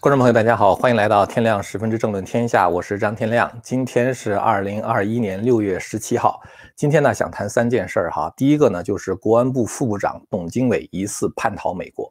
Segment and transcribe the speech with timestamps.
[0.00, 3.52] 观众朋友，大家好，欢迎来到天亮十分之政论天下，我是张天亮。
[3.62, 6.40] 今天是二零二一年六月十七号。
[6.74, 8.32] 今天呢，想谈三件事儿哈。
[8.34, 12.10] 第一个呢，就是国安部副部长董经纬疑似叛逃美国。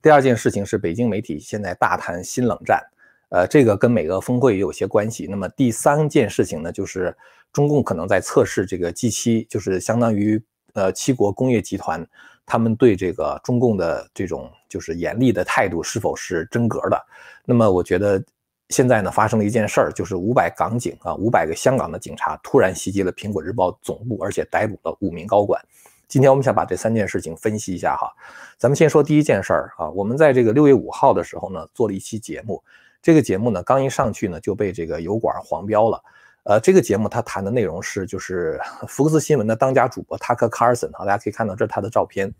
[0.00, 2.82] 第二件事情是北京媒体现在大谈新冷战，
[3.28, 5.26] 呃，这个跟美俄峰会也有些关系。
[5.28, 7.14] 那么第三件事情呢，就是
[7.52, 10.42] 中共可能在测试这个 G 七，就是相当于
[10.72, 12.02] 呃七国工业集团。
[12.46, 17.06] 他们对这个中共的这种就是严厉的态度是否是真格的？
[17.44, 18.24] 那么我觉得
[18.68, 25.60] 现在呢发生了一件事儿，就是五百港警啊，五百个香港的警察突然袭击了苹果日报总部，而且逮捕了五名高管。
[26.08, 28.08] 今天我们想把这三件事情分析一下哈。
[28.56, 32.62] 咱们先说第一件事儿啊，我们在这个六月五号的时候呢做了一期节目，
[33.02, 36.00] 这个节目呢刚一上去呢就被这个油管黄标了。
[36.46, 42.32] 呃，这个节目他谈的内容是，就是 福克斯新闻的当家主播 Tucker Carlson 啊，大家可以看到这是他的照片。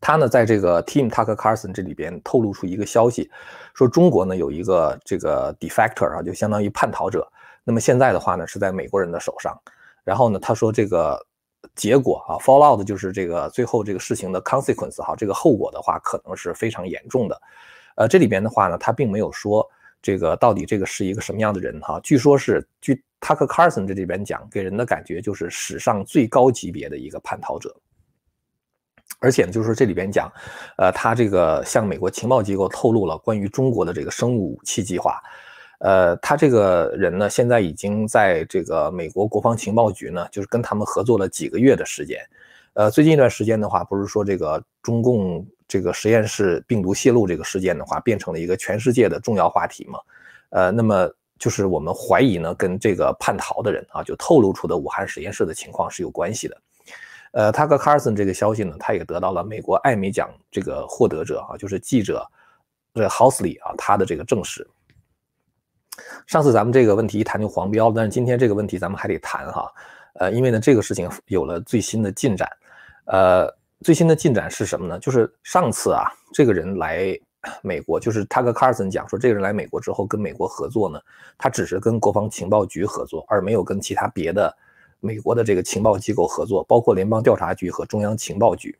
[0.00, 3.30] 他呢，在这个 Team Tucker carson 这里边透露出一个消息，
[3.74, 7.30] 说中国呢有一个这个 defector 啊，就相当于叛逃者。
[7.62, 9.54] 那么现在的话呢，是在美国人的手上。
[10.02, 11.22] 然后呢，他说这个
[11.74, 17.38] 结果啊，fallout 就是这个最后这个事情的 consequence 哈，这个后果的话可能是非常严重的。
[17.96, 19.70] 呃，这里边的话呢，他并没有说。
[20.02, 22.00] 这个到底这个是一个什么样的人哈？
[22.02, 27.74] 据说是据 Tucker Carlson 这里边讲，给人的感觉就是史上最高级别的一个叛逃者。
[29.18, 30.32] 而且呢，就是这里边讲，
[30.78, 35.20] 呃，他这个向美国情报机构透露了关于中国的这个生物武器计划。
[35.80, 42.18] 呃，他这个人呢，现在已经在这个美国国防情报局呢，就是跟他们合作了几个月的时间。
[42.72, 45.46] 呃，最近一段时间的话，不是说这个中共。
[45.70, 50.00] 这个实验室病毒泄露这个事件的话，变成了一个全世界的重要话题嘛？
[50.48, 56.56] 呃，那么就是我们怀疑呢，跟这个叛逃的人啊，就透露出的武汉实验室的情况是有关系的。
[57.30, 62.28] 呃，他和 Carson 这个消息呢，他也得到了美国艾美奖这个获得者啊，就是记者
[62.92, 64.66] 这 Housley 啊，他的这个证实。
[66.26, 69.72] 上次咱们这个问题一谈就黄标，但是今天这个问题咱们还得谈哈。
[70.14, 72.50] 呃，因为呢，这个事情有了最新的进展，
[73.04, 73.59] 呃。
[73.82, 74.98] 最新的进展是什么呢？
[74.98, 77.18] 就是上次啊，这个人来
[77.62, 81.00] 美国，就是他跟卡尔森讲说，这个人来美国之后跟美国合作呢，
[81.38, 84.54] 他只是跟国防情报局合作，而没有跟其他别的
[85.00, 88.78] 美国的这个情报机构合作，包括联邦调查局和中央情报局。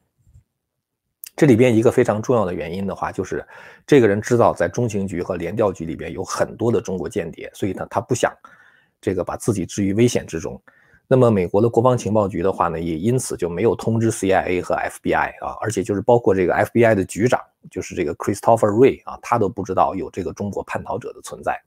[1.34, 3.42] 这里边一个非常重要的原因的话，就是
[3.86, 8.30] 这个人知道在中情局和联调局里边有很多的中国间谍，所以呢，他不想
[9.00, 10.60] 这个把自己置于危险之中。
[11.12, 21.60] 那么美国的国防情报局的话呢，也因此就没有通知 CIA 和 FBI 啊，而且就是包括这个 FBI 的局长，就是这个 Christopher Ray 啊，他都不知道有这个中国叛逃者的存在。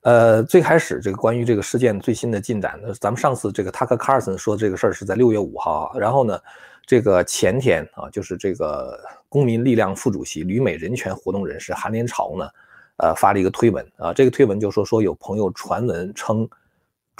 [0.00, 6.40] 呃，最开始这个关于这个事件最新的进展呢，咱们上次这个 Tucker Carlson 说这个事儿是在六月五号，然后呢，
[6.86, 8.98] 这个前天啊，就是这个
[9.28, 12.48] 公民力量副主席、旅美人权活动人士韩连朝呢，
[12.96, 16.48] 呃，发了一个推文啊，这个推文就说说有朋友传闻称。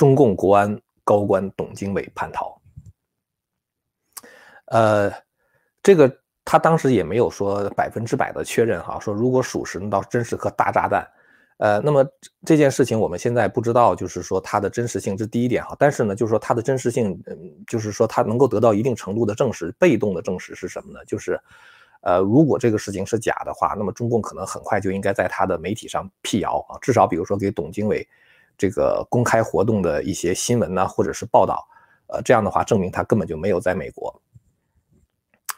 [0.00, 2.58] 中共国安高官董经纬叛逃，
[4.68, 5.12] 呃，
[5.82, 6.10] 这个
[6.42, 11.06] 他当时也没有说百分之百的确认哈，说如果属实，那倒真是颗大炸弹。
[11.58, 12.02] 呃，那么
[12.46, 15.76] 这件事情我们现在不知道，就是说它的真实性，这第一点哈。
[15.78, 19.70] 但是呢，就是说它的真实性，嗯，就是说它能够得到一定程度的证实。
[19.78, 21.04] 被动的证实是什么呢？
[21.06, 21.38] 就是，
[22.00, 28.08] 呃，如果这个事情是假的话，那么中共可能很快就应该在他的媒体上辟谣啊，至少比如说给董经纬。
[28.60, 31.66] 这个公开活动的一些新闻呢，或者是报道，
[32.08, 34.14] 呃，这样的话证明他根本就没有在美国。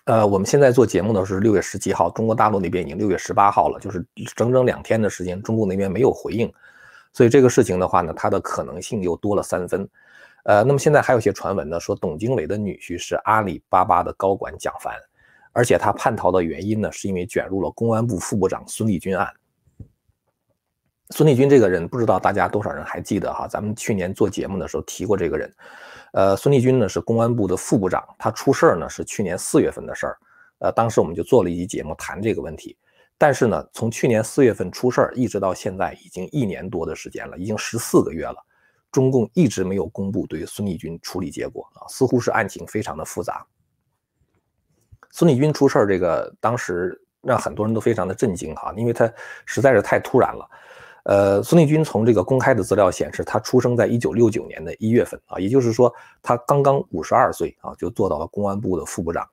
[0.05, 6.53] 呃，我们现在做节目的是六月十七号，中国大陆那边已经六月十八号了，就是整整两天的时间，中共那边没有回应，
[7.13, 9.89] 所以这个事情的话呢，它的可能性又多了三分。
[10.45, 14.95] 呃，那么现在还有些传闻呢，说董经纬的女婿是阿里巴巴的高管蒋凡，
[15.53, 19.29] 而且他叛逃的原因呢，是因为卷入了公安部副部长孙立军案。
[21.13, 23.47] 孙立军这个人，不知道大家多少人还记得哈？
[23.47, 25.55] 咱们去年做节目的时候提过这个人。
[26.13, 30.19] 呃，孙立军呢是公安部的副部长，他出事儿呢是去年四月份的事儿。
[30.61, 32.77] 呃，当时我们就做了一期节目谈这个问题。
[33.19, 38.37] 但是呢，从去年四月份出事儿一直到现在，已经一年多的时间了，已经十四个月了，
[38.91, 43.47] 中共一直没有公布对孙立军处理结果啊，似乎是案情非常的复杂。
[45.11, 49.13] 孙立军出事儿这个当时让很多人都非常的震惊哈，因为他
[49.45, 50.49] 实在是太突然了。
[51.05, 59.29] 呃，孙立军从这个公开的资料显示，他出生在一九六九年的一月份啊，也就是说，他刚刚五十二岁啊，就做到了公安部的副部长。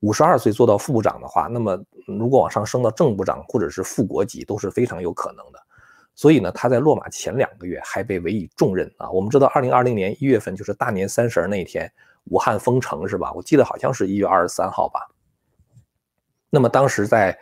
[0.00, 5.58] 五十二岁做到副部长的话，那么如果往上升到正部长或者是副国级都是非常有可能的。
[6.14, 9.10] 所以呢，他在落马前两个月还被委以重任啊。
[9.10, 11.90] 我们知道，二零二零年一月份就是大年三十儿那天，
[12.24, 13.32] 武汉封城是吧？
[13.32, 15.08] 我记得好像是一月二十三号吧。
[16.50, 17.38] 那么当时在。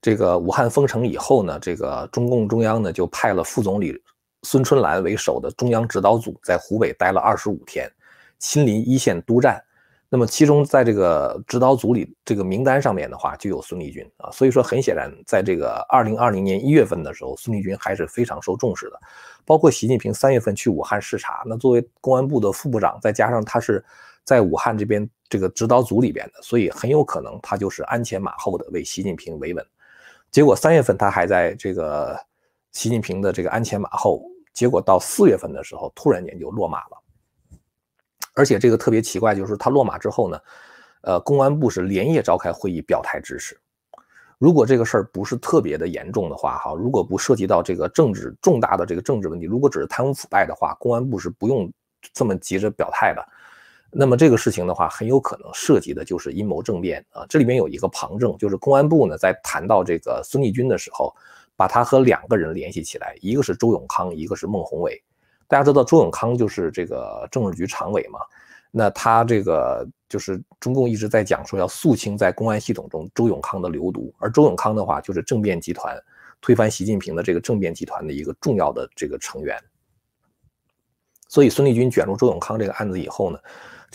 [0.00, 4.00] 这个武汉封城以后呢，这个中共中央呢就派了副总理
[4.42, 7.90] 孙春兰为首的中央指导组在湖北待了二十五天，
[8.38, 9.62] 亲临一线督战。
[10.08, 14.30] 那么其中在这个指导组里这个名单上面的话，就有孙立军啊。
[14.30, 19.00] 所以说很显然，在这个二零二零年一月份的时候，孙立军还是非常受重视的。
[19.44, 23.84] 包括习近平三月份去武汉视察，那作为公安部的副部长，再加上他是
[24.22, 29.66] 在武汉这边这个指导组里边的，所以很有可能他就是鞍前马后的为习近平维稳。
[30.36, 32.14] 结果三月份他还在这个
[32.72, 34.22] 习近平的这个鞍前马后，
[34.52, 37.02] 结果到四月份的时候，突然间就落马了。
[38.34, 40.38] 而且这个特别奇怪，就是他落马之后呢，
[41.00, 43.58] 呃，公安部是连夜召开会议表态支持。
[44.36, 51.72] 如果这个事儿不是特别的严重的话，哈，如果不涉及到这个政治重大的这个政治问题，如果只是贪污腐败的话，公安部是不用
[52.12, 53.26] 这么急着表态的。
[53.90, 57.24] 那么这个事情的话，很有可能涉及的就是阴谋政变啊。
[57.28, 61.14] 这里面有一个旁证，就是公安部呢在谈到这个孙立军的时候，
[61.56, 65.02] 把他和两个人联系起来，一个是周永康，一个是孟宏伟。
[65.48, 68.18] 大家知道周永康就是这个政治局常委嘛？
[68.72, 75.96] 那他这个就是中共一直在讲说要肃清在公安系统中周永康的流毒，而周永康的话就是政变集团
[76.42, 79.56] 推翻习近平的这个政变集团的一个重要的这个成员。
[81.28, 83.38] 所以孙立军卷入周永康这个案子以后呢，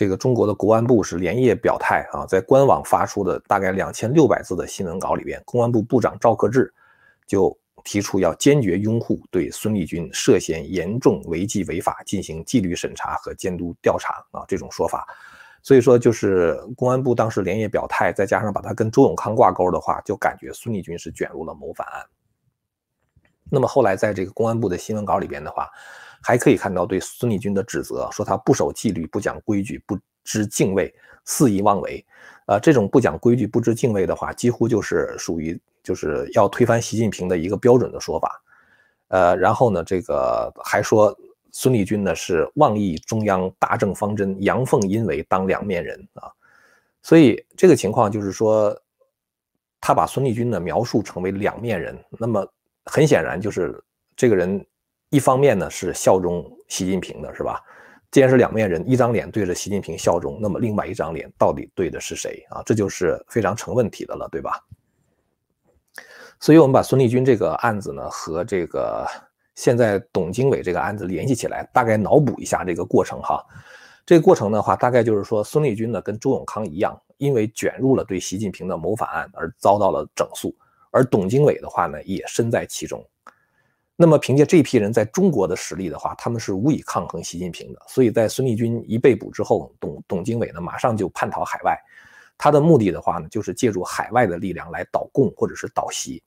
[0.02, 6.74] 这个中国的国安部是连夜表态啊，在官网发出的大概两千六百字的新闻稿里边，公安部部长赵克志
[7.28, 7.56] 就。
[7.84, 15.08] 提出要坚决拥护对孙立军涉嫌严重违纪违法进行纪律审查和监督调查啊这种说法，
[15.64, 22.06] 所以说就是公安部当时连夜表态，再加上把他跟周永康挂钩的话，就感觉孙立军是卷入了谋反案。
[23.50, 25.68] 那么后来在这个公安部的新闻稿里边的话，
[26.22, 30.94] 还可以看到对孙立军的指责，说他不守纪律、不讲规矩、不知敬畏、
[31.26, 32.06] 肆意妄为。
[32.48, 35.60] 呃，这种不讲规矩、不知敬畏的话，几乎就是属于。
[35.84, 38.40] 就是要推翻习近平的一个标准的说法，
[39.08, 41.18] 呃，然后呢，这个还说
[41.52, 46.30] 孙立军呢是妄议中央大政方针，阳奉阴违，当两面人啊，
[47.02, 48.80] 所以这个情况就是说，
[49.80, 52.48] 他把孙立军呢描述成为两面人，那么
[52.86, 53.84] 很显然就是
[54.16, 54.64] 这个人
[55.12, 57.62] 一方面呢是效忠习近平的，是吧？
[58.12, 62.64] 既然是两面人，一张脸对着习近平效忠，那么另外一张脸到底对的是谁啊？
[62.66, 64.60] 这就是非常成问题的了，对吧？
[66.40, 69.06] 所以，我们把孙立军这个案子呢和这个
[69.56, 73.46] 现在董经纬这个案子联系起来，大概脑补一下这个过程哈。
[74.06, 80.56] 这个过程的话，大概就是说，孙立军呢跟周永康一样，因为卷入了对习近平的谋反案而遭到了整肃，
[80.90, 83.06] 而董经纬的话呢也身在其中。
[84.02, 87.80] 那么，凭借这批人在中国的实力的话，他们是无以抗衡习近平的。
[87.88, 91.78] 所以在孙立军一被捕之后，董董经纬呢马上就叛逃海外，
[92.36, 96.20] 他的目的的话呢，就是借助海外的力量来倒共或者是倒习。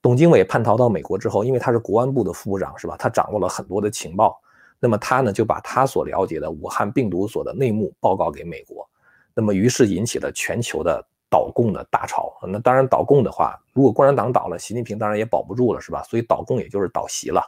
[0.00, 2.96] 董经纬叛逃到美国之后，因为他是国安部的副部长，是吧？
[2.98, 4.40] 他掌握了很多的情报，
[4.80, 8.88] 那么他呢就把他所了解的武汉病毒所的内幕报告给美国，
[9.34, 12.32] 那么于是引起了全球的倒共的大潮。
[12.46, 16.00] 那当然倒共的话，如果共产党倒了，习近平当然也保不住了，是吧？
[16.04, 17.42] 所以倒共也就是倒习了。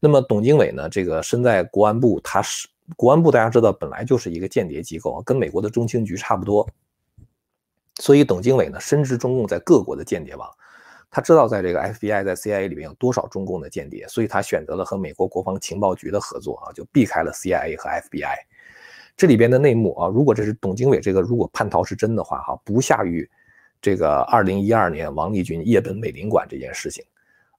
[0.00, 2.66] 那么董经纬呢，这个身在国安部，他是
[2.96, 6.68] 国安部，大家知道本来就是一个间谍机构，跟美国的中情局差不多，
[8.00, 10.50] 所以董经纬呢深知中共在各国的间谍网。
[11.08, 18.36] 他知道在这个 FBI 在 CIA 里面有多少中共的间谍，所以他选择了和美国国防情报局的合作啊，就避开了 CIA 和 FBI。
[19.16, 23.28] 这里边的内幕啊，如果这是董经纬这个如果叛逃是真的话哈，不下于
[23.80, 27.04] 这个2012年王立军夜奔美领馆这件事情，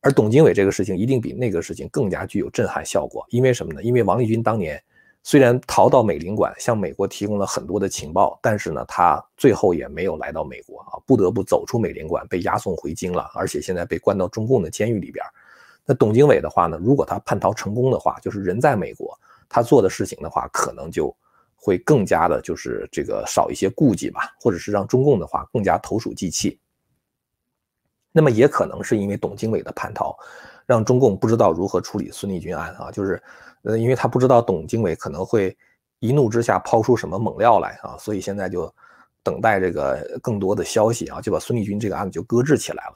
[0.01, 3.25] 而董经纬这个事情一定比那个事情更加具有震撼效果。
[3.29, 3.81] 因为什么呢？
[3.81, 4.81] 因为王立军当年。
[5.23, 15.25] 虽然逃到美领馆，向美国提供了很多的情报，但是呢，他最后也没有来到美国啊，不得不走出美领馆，被押送回京了，而且现在被关到中共的监狱里边。
[15.85, 21.13] 那董经纬的话呢，如果他叛逃成功的话，就是人在美国，他做的事情的话，可能就
[21.57, 26.57] 会更加的，就是这个少一些顾忌吧，或者是让中共的话更加投鼠忌器。
[28.13, 30.17] 那么也可能是因为董经纬的叛逃，
[30.65, 33.21] 让中共不知道如何处理孙立军案啊，就是。
[33.63, 35.57] 呃，因为他不知道董经纬可能会
[35.99, 38.73] 一怒之下抛出什么猛料来啊，所以现在就
[39.23, 42.93] 等待这个更多的消息啊，就把孙立军这个案子就搁置起来了。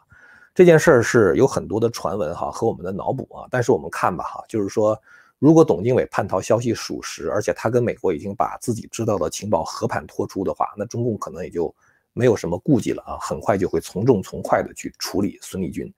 [0.54, 4.98] 这件事儿是有很多的传闻哈和我们的脑补啊，但是我们看吧哈，就是说
[5.42, 11.74] 如果董经纬叛逃消息属实，而且他跟美国已经把自己知道的情报和盘托出的话，那中共可能也就
[12.14, 15.92] 没有什么顾忌了啊，很快就会从重从快的去处理孙立军。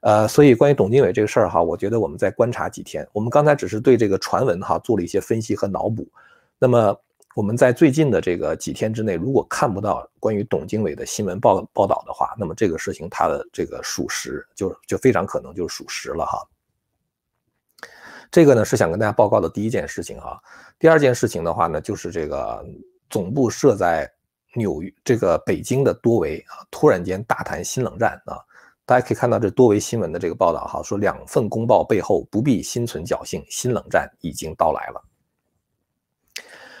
[0.00, 3.06] 呃，所以关于董经纬这个事儿哈，我觉得我们再观察几天。
[3.12, 6.04] 我们刚才只是对这个传闻哈做了一些分析和脑补。
[6.58, 7.00] 那么
[7.36, 16.42] 我们在最近的这个几天之内，如果看不到关于董经纬的新闻报报道的话，那么这个事情它的这个属实就就非常可能就是属实了哈。
[18.30, 20.40] 这个呢是想跟大家报告的第一件事情哈。
[20.78, 22.64] 第二件事情的话呢，就是这个
[23.08, 24.10] 总部设在
[24.54, 28.38] 纽约这个北京的多维啊，突然间大谈新冷战啊。
[28.84, 35.02] 大家可以看到这多维新闻的这个报道哈，说两份公报背后不必心存侥幸，新冷战已经到来了。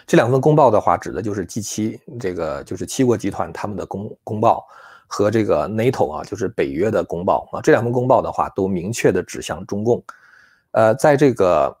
[0.06, 4.64] 这两份公报的话，指的就是 G 七这个就是七国集团他们的公公报
[5.08, 7.60] 和这个 NATO 啊，就是北约的公报啊。
[7.60, 10.00] 这两份公报的话，都明确的指向中共。
[10.76, 11.74] 呃，在这个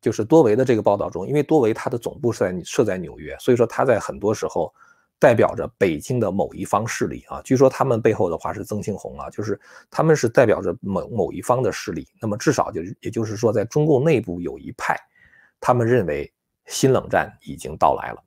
[0.00, 4.72] 就是多维的这个报道中，因为多维它的总部是在设在纽约，所以说它在很多时候
[5.18, 7.42] 代表着北京的某一方势力啊。
[7.42, 12.06] 据说他们背后的话是曾庆红啊，就是他们是代表着某某一方的势力。
[12.20, 14.96] 那么至少就也就是说，在中共内部有一派，
[15.60, 16.32] 他们认为。
[16.70, 18.22] 新冷战已经到来了，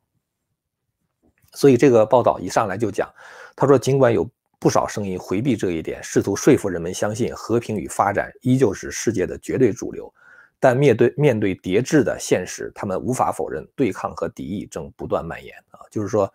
[1.54, 3.08] 所以这个报道一上来就讲，
[3.56, 4.28] 他说，尽管有
[4.62, 10.14] 不少声音回避这一点，试图说服人们相信和平与发展依旧是世界的绝对主流，
[10.60, 16.32] 但面对面对叠制的现实，他们无法否认对抗和敌意正不断蔓延啊，就是说，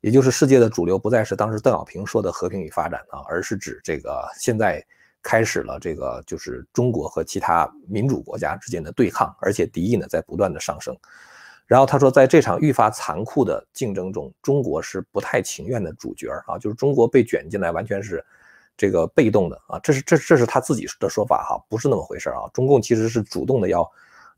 [0.00, 4.84] 也就是世界的主流不再是当时邓小平说的和平与发展啊，而是指这个现在
[5.22, 10.96] 开始了这个就是中国和其他民主国家之间的对抗，而且敌意呢在不断的上升。
[11.68, 18.24] 然后他说，在这场愈发残酷的竞争中，中国是不太情愿的主角啊，就是中国被卷进来，完全是
[18.74, 22.48] 这个被动的啊，这是这这是他自己的说法哈，不是那么回事啊。
[22.54, 23.86] 中共其实是主动的要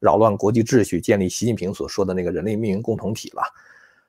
[0.01, 3.43] 扰乱国际秩序，建立习近平所说的那个人类命运共同体了。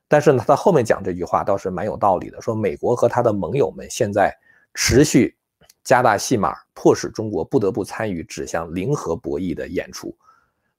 [0.07, 4.35] 但是呢，他后面讲这句话倒是蛮有道理的，说美国和他的盟友们现在
[4.73, 5.37] 持续
[5.83, 10.17] 加大戏码，迫使中国不得不参与指向零和博弈的演出。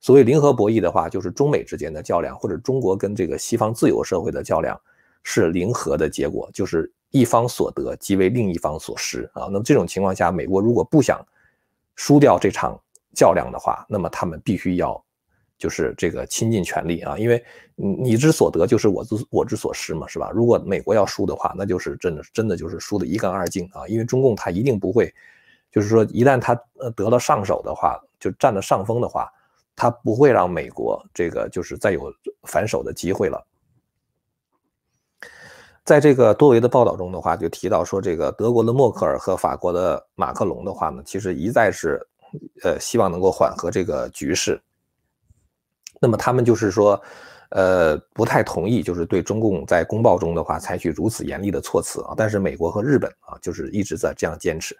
[0.03, 4.79] 所谓零和博弈的话，就是中美之间的较量，或者中国跟这个西方自由社会的较量，
[5.23, 9.45] 是零和的结果，就是一方所得即为另一方所失啊。
[9.45, 11.25] 那么这种情况下，美国如果不想
[11.95, 12.77] 输掉这场
[13.15, 15.01] 较量的话，那么他们必须要
[15.57, 17.41] 就是这个倾尽全力啊，因为
[17.77, 20.33] 你你之所得就是我之我之所失嘛，是吧？
[20.35, 25.15] 如果美国要输的话，那就是真的真的就是输的一干二净啊，因为中共他一定不会，
[25.71, 29.33] 就是说一旦他呃得了上手的话，就占了上风的话。
[29.83, 32.09] 他不会让美国这个就是再有
[32.45, 33.45] 反手的机会了。
[35.83, 42.01] 在这个多维的报道中的话，就提到说，这个德国的默克尔和法国的马克龙的话呢，其实一再是，
[42.63, 44.63] 呃，希望能够缓和这个局势。
[46.01, 47.03] 那么他们就是说，
[47.51, 52.15] 呃，不太同意，就是对中共在公报中的话采取如此严厉的措辞啊。
[52.17, 54.79] 但是美国和日本啊，就是一直在这样坚持。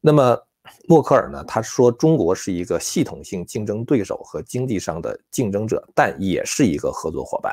[0.00, 0.40] 那么。
[0.88, 1.42] 默克尔呢？
[1.44, 7.52] 他说中国是一个系统性竞争对手和经济上的竞争者，但也是一个合作伙伴。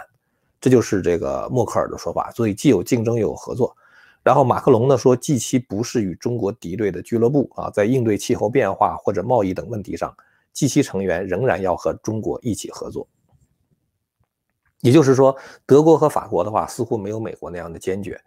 [0.62, 2.32] 这就是这个默克尔的说法。
[2.32, 3.75] 所以既有竞争又有合作。
[4.22, 10.16] 然后马克龙呢说，G7 不是与中国敌对的俱乐部啊，在应对气候变化或者贸易等问题上
[10.54, 13.08] ，G7 成员仍然要和中国一起合作。
[14.82, 15.36] 也就是说，
[15.66, 18.22] 德国和法国的话似乎没有美国那样的坚决。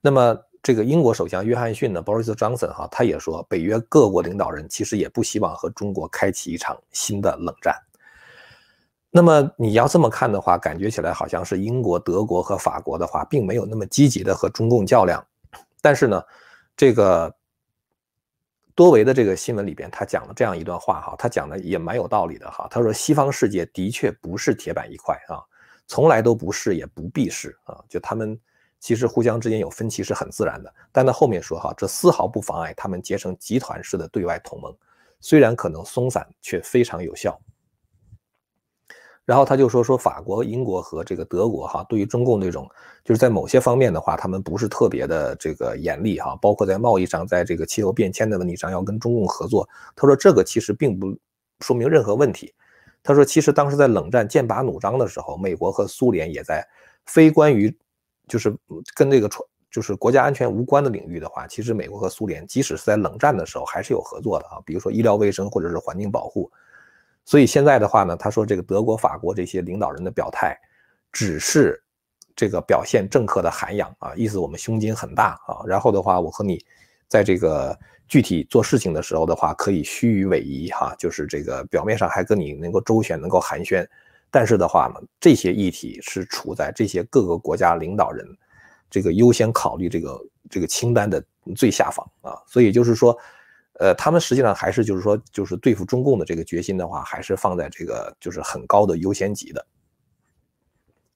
[0.00, 0.38] 那么。
[0.66, 7.72] 这个英国首相约翰逊呢，Boris Johnson 哈，他也说，北约各国领导人其实也不希望和中国开启一场新的冷战。
[9.08, 15.24] 那么你要这么看的话，感觉起来好像是英国、德国和法国的话，并没有那么积极的和中共较量。
[15.80, 16.20] 但是呢，
[16.76, 17.32] 这个
[18.74, 22.66] 多维的这个新闻里边，他讲了这样一段话哈，他讲的也蛮有道理的哈。
[22.68, 25.38] 他说，西方世界的确不是铁板一块啊，
[25.86, 28.36] 从来都不是，也不必是啊，就他们。
[28.86, 34.72] 其实互相之间有分歧是很自然的，但他后面说哈，这丝毫不妨碍他们结成集团式的对外同盟，
[35.18, 37.36] 虽然可能松散，却非常有效。
[39.24, 42.70] 然后他就说说法国、英国和这个德国哈，对于中共那种
[43.04, 49.68] 就是在某些方面的话，他们不是特别的这个严厉哈，包括在贸易上，在这个气候变迁的问题上要跟中共合作。
[49.96, 51.12] 他说这个其实并不
[51.58, 52.54] 说明任何问题。
[53.02, 56.64] 他说其实当时在冷战剑拔弩张的时候，美国和苏联也在
[57.04, 57.76] 非关于。
[58.26, 58.54] 就是
[58.94, 66.50] 跟这个传，就是国家安全无关的领域的话，其实美国和苏联即使是在冷战的时候还是有合作的啊，比如说医疗卫生或者是环境保护。
[67.24, 70.56] 所以现在的话呢，他说这个德国、法国这些领导人的表态，
[71.12, 71.82] 只是
[72.36, 75.58] 这个表现政客的涵养啊，意思我们胸襟很大啊。
[75.66, 76.64] 然后的话，我和你
[77.08, 83.86] 在这个具体做事情的时候的话，可以虚与委蛇哈，就是这个表面上还跟你能够周旋，能够寒暄。
[84.30, 88.26] 但是的话呢，这些议题是处在这些各个国家领导人
[88.90, 93.16] 这个优先考虑这个这个清单的最下方啊，所以就是说，
[93.74, 99.66] 呃，他们实际上还是就是说，就是对付中共的这个决心的话，还是放在这个就是很高的优先级的。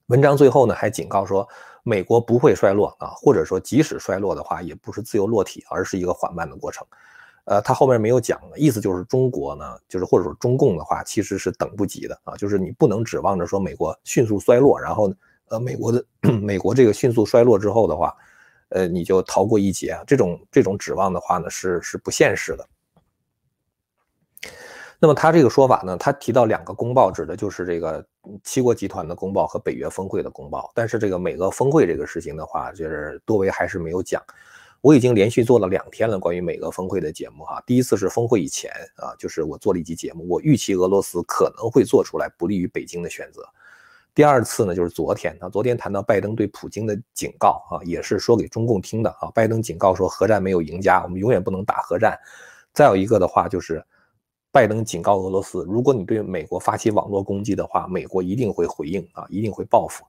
[0.07, 1.49] 文章最后呢还警告说，
[1.83, 6.87] 美国不会衰落啊，或者说即使衰落的话，也不是自由落体，而是一个缓慢的过程。
[7.50, 15.12] 呃，他后面没有讲的，意思就是中国呢，就是或者说中共的话，其实是等不及的啊，就是你不能指望着说美国迅速衰落，然后
[15.49, 16.04] 呃，美国的
[16.40, 18.14] 美国这个迅速衰落之后的话，
[18.69, 22.64] 呃，你就逃过一劫啊，这种这种指望的话呢，是是不现实的。
[25.00, 28.07] 那么他这个说法呢，他提到两个公报，指的就是这个
[28.45, 30.71] 七国集团的公报和北约峰会的公报。
[30.73, 34.23] 但是这个美俄峰会这个事情的话，就是多维还是没有讲。
[34.81, 37.63] 我已经连续做了两天了关于美俄峰会的节目哈。
[37.67, 43.47] 第一次是峰会以前啊，就是我做了一集节目，我预期俄罗斯可能会做出来不利于北京的选择。
[44.15, 49.31] 第二次呢，就是昨天啊，昨天谈到拜登对普京的警告啊，也是说给中共听的啊。
[49.35, 52.19] 拜登警告说，核战没有赢家，我们永远不能打核战。
[52.73, 53.85] 再有一个的话就是。
[54.53, 60.05] 拜登警告俄罗斯，如果你对美国发起网络攻击的话，美国一定会回应啊，一定会报复。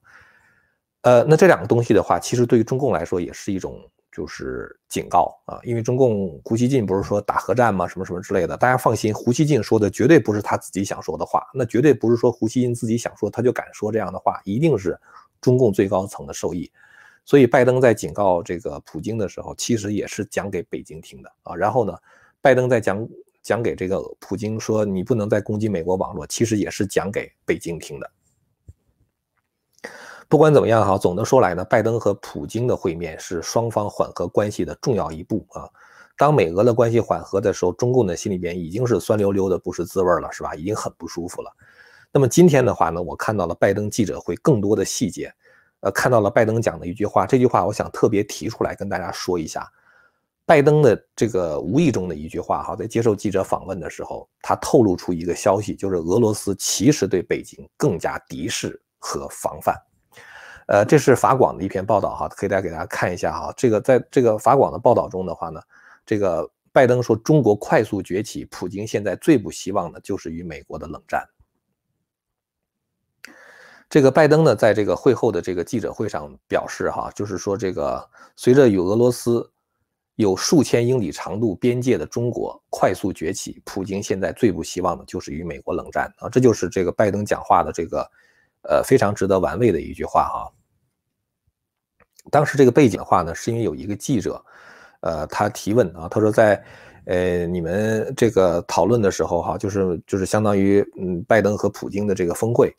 [1.02, 3.80] 呃，那这两个东西的话，其实对于中共来说也是一种
[4.12, 7.88] 就是警告啊，因为中共胡锡进不是说打核战吗？
[7.88, 15.00] 什么什么之类的，大家放心，胡锡进说的绝对不是他自己想说的话，那绝对不是说胡锡进自己想说他就敢说这样的话，一定是
[15.40, 16.72] 中共最高层的授意。
[17.26, 21.56] 所以拜登在警告这个普京的时候，其实也是讲给北京听的啊。
[21.56, 21.98] 然后呢，
[22.42, 23.08] 拜登在讲。
[23.44, 28.08] 讲给这个普京说，你不能再攻击美国网络，其实也是讲给北京听的。
[30.32, 35.70] 不管怎么样哈，总的说来呢，拜登和普京的会面是双方缓和关系的重要一步啊。
[36.18, 40.56] 当美俄的关系缓和的时候，中共的心里边已经是酸溜溜的，不是滋味了，是吧？
[40.56, 41.52] 已经很不舒服了。
[42.14, 45.30] 那么今天的话呢，我看到了拜登记者会更多的细节，
[45.82, 49.70] 呃，看到了拜登讲的一句话，这句话我想特别提出来跟大家说一下。
[50.46, 59.76] 拜登的这个无意中的一句话，哈，在接受记者访问的时候，他透露出一个消息，就是俄罗斯其实对北京更加敌视和防范。
[60.68, 65.62] 呃，这是法广的一篇报道，哈，可以大家给大家看一下，哈，这个在这个法广的报道中的话呢，
[66.06, 71.28] 这个拜登说中国快速崛起，普京现在最不希望的就是与美国的冷战。
[73.90, 79.52] 这个拜登呢，在这个会后的这个记者会上表示，哈，就是说这个随着与俄罗斯。
[80.16, 86.30] 有数千英里长度边界的中国快速崛起，普京现在最不希望的就是与美国冷战啊！
[86.30, 88.08] 这就是这个拜登讲话的这个，
[88.64, 90.52] 呃，非常值得玩味的一句话哈。
[92.30, 94.44] 当时这个背景的话呢，是因为有一个记者，
[95.02, 96.64] 呃，他提问啊，他说在，
[97.06, 102.76] 呃，你们这个讨论的时候哈，就是就是相当于嗯，拜登和普京的这个峰会，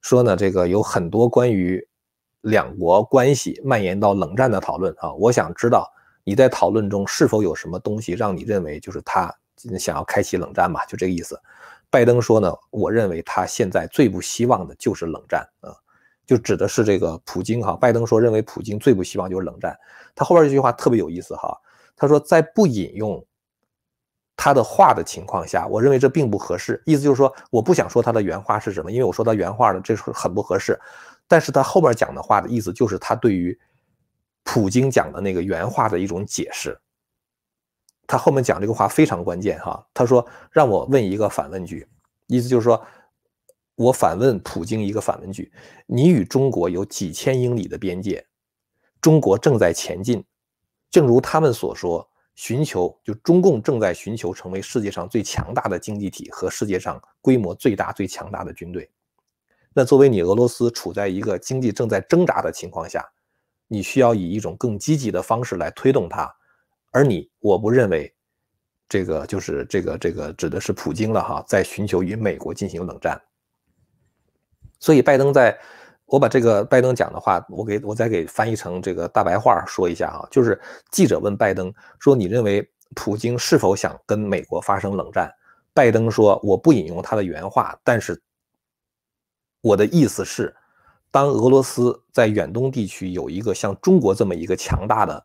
[0.00, 1.86] 说呢，这个有很多关于
[2.40, 5.88] 两国关系蔓延到冷战的讨论啊，我想知道。
[6.24, 9.34] 你在讨论中是否有什么东西让你认为就是他
[9.76, 10.84] 想要开启冷战嘛？
[10.86, 11.36] 就这个意思。
[11.92, 15.70] 拜登说呢，我认为他现在最不希望的就是冷战啊，
[16.26, 17.76] 就指的是这个普京哈。
[17.76, 19.78] 拜登说认为普京最不希望就是冷战。
[20.14, 21.56] 他后边这句话特别有意思哈，
[21.94, 23.24] 他说在不引用
[24.36, 26.82] 他的话的情况下，我认为这并不合适。
[26.86, 30.80] 意思就是说我不想说他的原话是什么，因为我说他原话呢，这是很不合适。
[31.28, 33.56] 但是他后边讲的话的意思就是他对于。
[34.44, 36.76] 普京讲的那个原话的一种解释，
[38.06, 39.86] 他后面讲这个话非常关键哈。
[39.94, 41.86] 他说：“让我问一个反问句，
[42.26, 42.82] 意思就是说，
[43.74, 45.52] 我反问普京一个反问句：
[45.86, 48.26] 你与中国有几千英里的边界，
[49.00, 50.24] 中国正在前进，
[50.90, 58.90] 正如他们所说，寻求就中共正在寻求成为世界上最强大的经济体和世界上规模最大、最强大的军队。
[59.74, 63.08] 那作为你俄罗斯处在一个经济正在挣扎的情况下。”
[63.68, 66.30] 你需要以一种更积极的方式来推动它，
[66.92, 68.14] 而你，我不认为，
[68.88, 73.20] 这个就是这个这个指的是普京了哈，在寻求与美国进行冷战。
[74.78, 75.58] 所以拜登在，
[76.04, 85.32] 我把这个拜登讲的话，我给我再给翻译成这个大白话说一下啊，就是记者问拜登说：“你认为普京是否想跟美国发生冷战？”
[85.74, 88.22] 拜登说：“我不引用他的原话，但是
[89.60, 90.54] 我的意思是。”
[91.12, 95.22] 当俄罗斯在远东地区有一个像中国这么一个强大的、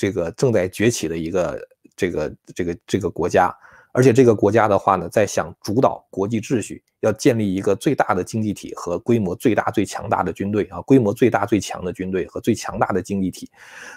[0.00, 3.54] 这个正在崛起的一个这个这个这个国家，
[3.92, 13.50] 而且这个国家的话呢，在想主导国际秩序，要建立一个最大的经济体和规模最大、最强大的军队啊，规模最大、最强的军队和最强大的经济体，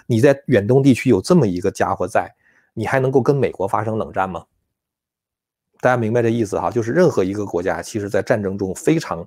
[0.06, 2.30] 你在远东地区有这么一个家伙在，
[2.74, 4.44] 你还能够跟美国发生冷战吗？
[5.80, 6.70] 大家明白这意思哈？
[6.70, 9.26] 就是任何一个国家，其实在战争中非常。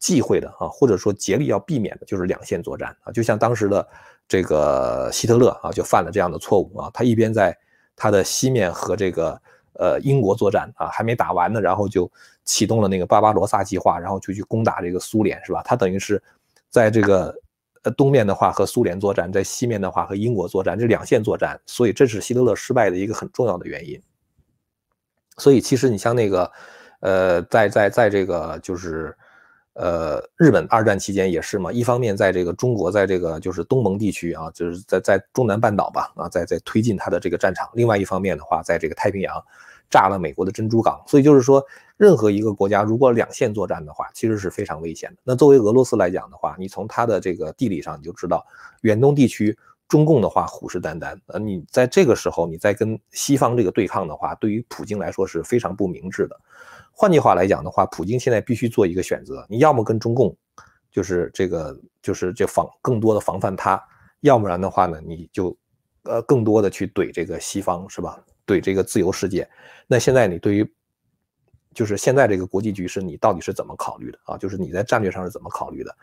[0.00, 3.84] 忌讳的啊，或者说竭力要避免的就是两线作战啊，就像当时的
[4.28, 6.90] 这个希特勒啊，就犯了这样的错误啊。
[6.92, 7.56] 他一边在
[7.96, 9.40] 他的西面和这个
[9.72, 12.08] 呃英国作战啊，还没打完呢，然后就
[12.44, 15.62] 启动了那个巴巴罗萨计划，然后就去攻打这个苏联，是吧？
[15.64, 16.22] 他等于是
[16.68, 17.34] 在这个
[17.84, 23.98] 呃东面的话和苏联作战，在西面的话和英国作战，这两线作战，所以这是希特勒失败的一个很重要的原因。
[25.38, 26.52] 所以其实你像那个，
[27.00, 29.16] 呃，在在在这个就是。
[29.80, 37.70] 呃，日本二战期间也是嘛，一方面在这个中国，在这个就是东盟地区啊，就是在在中南半岛吧，啊，在在推进他的这个战场。
[37.74, 39.40] 另外一方面的话，在这个太平洋
[39.88, 41.00] 炸了美国的珍珠港。
[41.06, 41.64] 所以就是说，
[41.96, 45.16] 任何一个国家如果两线作战的话，其实是非常危险的。
[45.22, 48.44] 那作为俄罗斯来讲的话，你从它的这个地理上你就知道，
[48.80, 51.16] 远东地区中共的话虎视眈眈。
[51.26, 56.36] 呃，你在这个时候你再跟西方这个对抗的话，对于普京来说是非常不明智的。
[57.00, 60.36] 换句话来讲的话，普京现在必须做一个选择，你要么跟中共，
[60.90, 63.80] 就是这个，就是这防更多的防范他，
[64.22, 65.56] 要不然的话呢，你就，
[66.02, 68.20] 呃，更多的去怼这个西方，是吧？
[68.44, 69.48] 怼这个自由世界。
[69.86, 70.74] 那现在你对于，
[71.72, 74.36] 就是现在这个国际局势，你到底是怎么考虑的啊？
[74.36, 75.96] 就是你在战略上是怎么考虑的？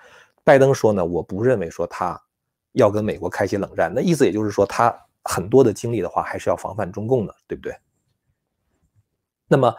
[0.45, 2.17] 拜登说呢，我不认为说他
[2.71, 7.75] 要跟美国开启冷战，那意思也就是说，他很多的精力的话，还是要防范中共的，对不对？
[9.49, 9.75] 那么。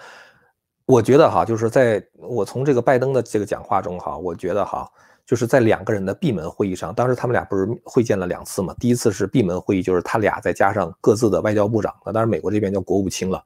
[0.87, 4.89] 我觉得哈，就是在我从这个拜登的这个讲话中哈，我觉得哈，
[5.27, 8.73] 就是在两个人的闭门会议上，当时他们俩不是会见了两次嘛？
[8.79, 13.45] 第一次是闭门会议，就是他俩再加上各自的外交部长，那当然美国这边叫国务卿了，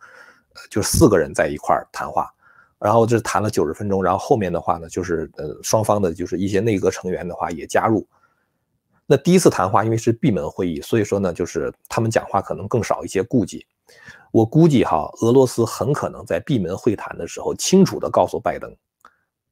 [0.55, 2.31] 呃，就四个人在一块儿谈话，
[2.79, 8.07] 然后这谈了九十分钟，然后后面的话呢，就是呃双方的就是一些内阁成员的话也加入。
[9.07, 13.65] 那第一次谈话因为是闭门会议，所以说呢，就是他们讲话可能更少一些顾忌。
[14.33, 18.75] 我估计哈，俄罗斯很可能在闭门会谈的时候清楚的告诉拜登，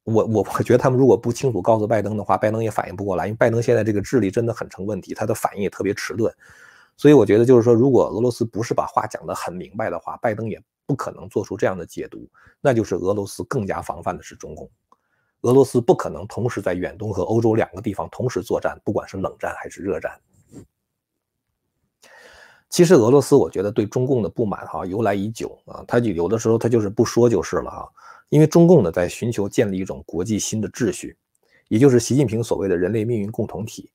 [0.03, 6.33] 我我我觉得他们如果不清楚告诉拜登的话，拜登也反应不过来，因为拜登现在这个智力真的很成问题，他的反应也特别迟钝，
[6.95, 12.25] 所以我觉得就是说，如果俄罗斯不是把话讲得很明白的话，拜登也不可能做出这样的解读，
[12.61, 14.69] 那就是俄罗斯更加防范的是中共，
[15.41, 20.17] 俄罗斯不可能同时在远东和欧洲两个地方同时作战，不管是冷战还是热战。
[22.69, 27.89] 其实俄罗斯，我觉得对中共的不满哈由来已久啊，他就有的时候他就是不说就是了哈。
[28.29, 31.17] 因为中共呢在寻求建立一种国际新的秩序，
[31.67, 33.89] 也就是习近平所谓的人类命运共同体。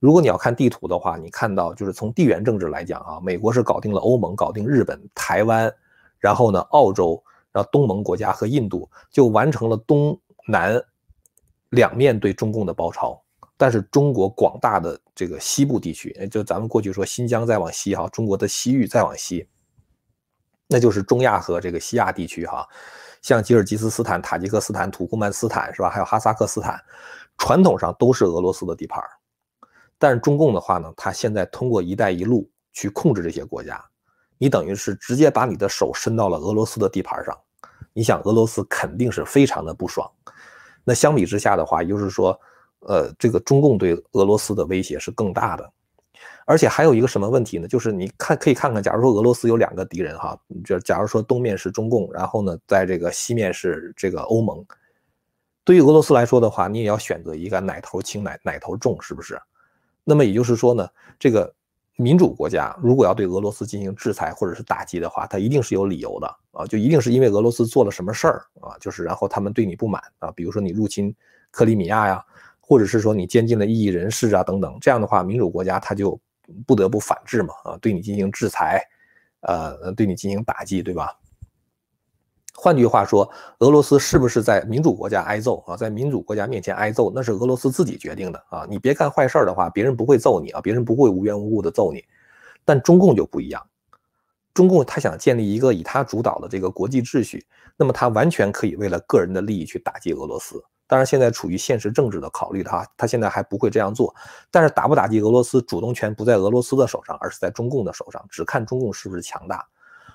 [0.00, 5.70] 如果你要看地图的话，你看到就是从地缘政治来讲啊，美国是搞定了欧盟，搞定日本、台湾，
[6.18, 10.82] 然后呢澳洲，然后东盟国家和印度就完成了东南
[11.70, 13.20] 两面对中共的包抄。
[13.56, 19.48] 但是中国广大的这个西部地区，就咱们过去说新疆再往西哈，中国的西域再往西，
[20.66, 22.66] 那就是中亚和这个西亚地区哈，
[23.22, 25.88] 像吉尔吉斯斯坦、塔吉克斯坦、土库曼斯坦是吧？
[25.88, 26.82] 还有哈萨克斯坦，
[27.38, 29.00] 传统上都是俄罗斯的地盘
[29.98, 33.80] 但是中共的话呢，他现在通过“一带一路”去控制这些国家，
[34.36, 37.38] 你等于是直接把你的手伸到了俄罗斯的地盘上，
[37.92, 40.10] 你想俄罗斯肯定是非常的不爽。
[40.82, 42.36] 那相比之下的话，也就是说。
[42.86, 45.72] 呃，这个中共对俄罗斯的威胁是更大的，
[46.44, 47.66] 而且还有一个什么问题呢？
[47.66, 54.62] 就是你看，可以看看，假如说俄罗斯有两个敌人哈，就假如说东面是中共，然后呢，在这个西面是这个欧盟，
[55.64, 59.40] 对于俄罗斯来说的话，你也要选择一个哪头轻哪哪头重，是不是？
[60.04, 60.86] 那么也就是说呢，
[61.18, 61.50] 这个
[61.96, 71.16] 民主国家如果要对俄罗斯进行制裁或者是打击的话，它一定是有理由的啊，就一定是因为俄罗斯做了什么事儿啊，就是然后他们对你不满啊，比如说你入侵
[71.50, 72.22] 克里米亚呀。
[72.66, 76.18] 或者是说你监禁了异议人士啊等等，这样的话，民主国家他就
[76.66, 78.82] 不得不反制嘛，啊，对你进行制裁，
[79.40, 81.14] 呃，对你进行打击，对吧？
[82.56, 85.76] 换句话说，俄罗斯是不是在民主国家挨揍啊？
[85.76, 88.64] 在民主国家面前挨揍，那是俄罗斯自己决定的啊！
[88.70, 92.02] 你别干坏事的话，别人不会揍你啊，别人不会无缘无故的揍你。
[92.64, 93.60] 但中共就不一样，
[94.54, 97.44] 中共他想建立一个以他主导的这个国际秩序，
[97.76, 100.64] 那么他完全可以为了个人的利益去打击俄罗斯。
[100.86, 104.14] 当然，现在处于现实政治的考虑的哈，他现在还不会这样做。
[104.50, 109.66] 但是打不打击俄罗斯，主动权不在俄罗斯的手上，而是在中共的手上，只看中共是不是强大。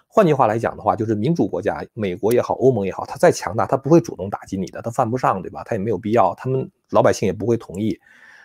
[0.07, 5.63] 换句话来讲的话，就是民主国家，美国也好，欧盟也好，他再强大，他不会主动打击你的，他犯不上，对吧？
[5.63, 7.99] 他也没有必要，他们老百姓也不会同意，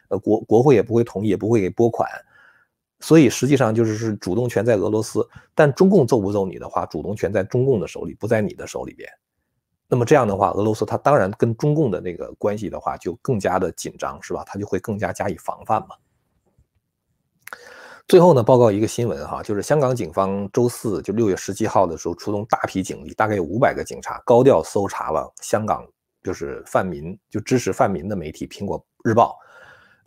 [0.09, 2.09] 呃，国国会也不会同意，也不会给拨款。
[3.01, 9.09] 所以实际上就是是主动权在俄罗斯，但中共揍不揍你的话，主动权在中共的手里，不在你的手里边。
[9.87, 14.42] 那么这样的话，俄罗斯它当然跟中共的那个关系的话就更加的紧张，是吧？
[14.47, 15.88] 它就会更加加以防范嘛。
[18.09, 25.87] 最后呢，报告一个新闻哈，就是香港警方周四就六月十七号的时候，出动大批警力，大概有五百个警察，高调搜查了香港
[26.23, 29.38] 就是泛民就支持泛民的媒体《苹果日报》，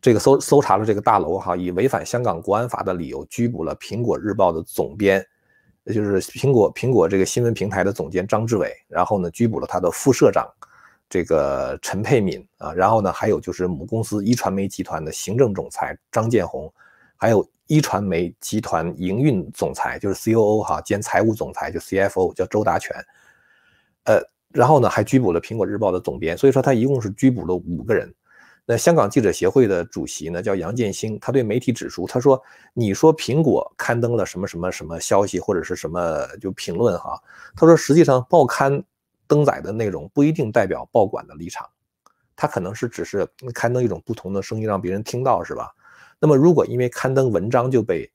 [0.01, 5.25] 这个搜搜查了这个大楼哈，以违反香港国安法的理由拘捕了《苹果日报》的总编。
[5.93, 10.45] 就是苹果苹果这个新闻平台的总监张志伟，然后呢拘捕了他的副社长，
[11.09, 16.71] 这个陈佩敏啊，然后呢，还有就是母公司一传媒集团的行政总裁张建宏，
[17.15, 22.95] 还有一传媒集团营运总裁就是 COO 哈兼财务总裁就 CFO 叫周达全，
[24.03, 24.21] 呃，
[24.51, 28.13] 然后呢还拘捕了苹果日报的总编，所以说他一共是拘捕了五个人。
[28.67, 32.39] 那香港记者协会的主席呢叫杨建兴，他对媒体指出，他说
[32.75, 37.19] 你说苹果刊登了什么什么什么消息或者是什么就评论哈，
[37.55, 38.83] 他说实际上报刊。
[39.29, 41.69] 登载的内容不一定代表报馆的立场，
[42.33, 45.69] 它可能是只是刊登一种不同的声音，让别人听到，是吧？
[46.17, 48.09] 那么如果因为刊登文章就被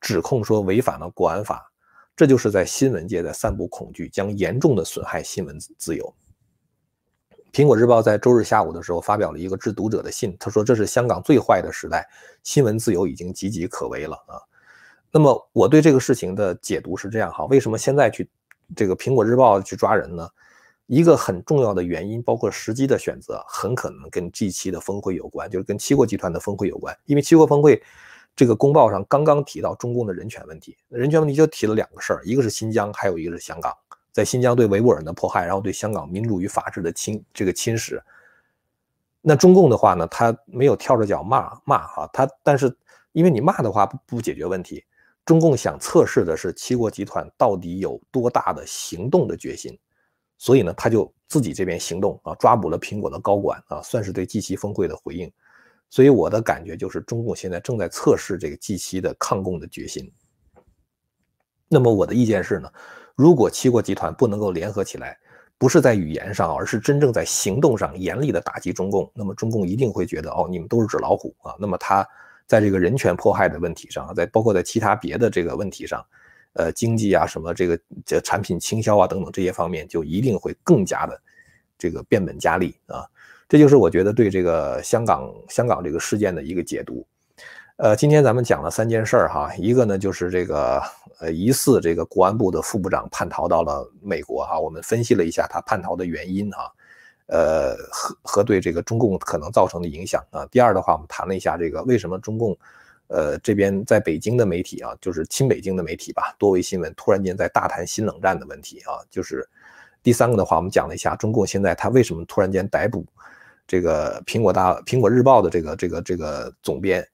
[0.00, 1.70] 指控说违反了国安法，
[2.16, 6.14] 这就是在新闻界在散布恐惧，将严重的损害新闻自由。
[7.54, 12.04] 苹果日报在周日下午的时候发表了一个致读者的信，他说这是香港最坏的时代，
[12.42, 14.42] 新闻自由已经岌岌可危了啊。
[15.12, 18.28] 那么我对这个事情的解读是这样哈，为什么现在去
[18.74, 20.28] 这个苹果日报去抓人呢？
[20.86, 26.98] 一个很重要的原因，包括时机的选择，很可能跟 G7 的峰会有关，就是跟七国集团的峰会有关。
[27.04, 27.80] 因为七国峰会
[28.34, 33.72] 这个公报上刚刚提到中共的人权问题，人权问题就提了两个事儿，一个是新疆，还有一个是香港。
[34.14, 38.00] 在新疆对维吾尔人的迫害，然后对香港民主与法治的侵这个侵蚀。
[39.20, 42.72] 那中共的话呢，他没有跳着脚骂骂哈，他但是
[43.10, 44.84] 因为你骂的话不不解决问题，
[45.24, 49.76] 中共想测试的是七国集团到底有多大的行动的决心。
[50.38, 55.32] 所以呢，他就自己这边行动啊，抓捕了苹果的高管啊，算是对 G 七峰会的回应。
[55.90, 60.12] 所以我的感觉就是，中共现在正在测试这个 G 七的抗共的决心。
[61.68, 62.70] 那么我的意见是呢，
[63.14, 65.16] 如果七国集团不能够联合起来，
[65.58, 71.54] 不是在语言上，而是真正在行动上严厉的打击中共，那么中共一定会觉得哦，你们都是纸老虎啊。
[71.58, 72.06] 那么他
[72.46, 76.04] 在这个人权迫害的问题上，在包括在其他别的这个问题上。
[76.56, 81.20] 呃，经济啊，什么这个这产品倾销啊等等这些方面，就一定会更加的
[81.76, 83.04] 这个变本加厉啊。
[83.48, 87.04] 这就是我觉得对这个香港香港这个事件的一个解读。
[87.76, 90.80] 呃，今天咱们讲了三件事儿哈，一个呢就是这个
[91.18, 96.72] 呃疑似这个国安部的副部长叛逃到了美国哈，我们分析了一下他叛逃的原因哈，
[97.26, 100.46] 呃和和对这个中共可能造成的影响啊。
[100.52, 102.56] 第二的话，我们谈了一下这个为什么中共。
[103.08, 108.96] 呃，这边在北京的媒体啊，就是亲北京的媒体吧，多维新闻突然间在大谈新冷战的问题啊。
[109.10, 109.46] 就是
[110.02, 113.04] 第三个的话，我们讲了一下中共现在他为什么突然间逮捕
[113.66, 117.06] 这个苹果大苹果日报的这个这个这个总编，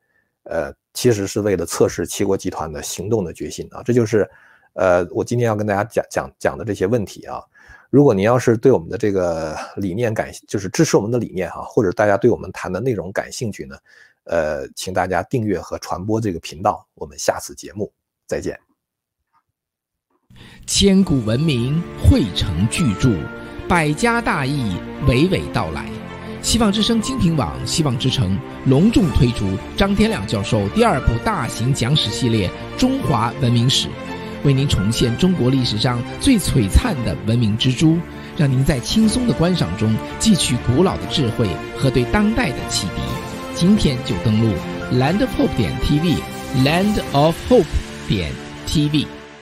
[0.45, 3.83] 呃，其实是为了测试七国集团的行动的决心啊。
[3.83, 4.29] 这就是
[4.75, 7.43] 呃，我今天要跟大家讲讲讲的这些问题啊。
[7.91, 13.77] 如果您要是对我们的这个理念感，就是支持我们的理念哈，或者大家对我们谈的内容感兴趣呢？
[14.25, 16.87] 呃，请大家订阅和传播这个频道。
[16.95, 17.93] 我们下次节目
[18.27, 18.57] 再见。
[20.67, 23.11] 千古文明汇成巨著，
[23.69, 24.77] 百家大义
[25.09, 26.00] 娓娓道来。
[26.43, 32.49] 希望之声精品网、希望之城隆重推出张天亮教授第二部大型讲史系列
[32.79, 33.89] 《中华文明史》，
[34.43, 37.99] 为您重现中国历史上最璀璨的文明之珠，
[38.37, 43.03] 让您在轻松的观赏中汲取古老的智慧和对当代的启迪。
[43.55, 44.55] 今天就登录
[44.95, 47.65] landofhope 点 tv，land of hope
[48.09, 48.33] 点
[48.67, 49.20] tv。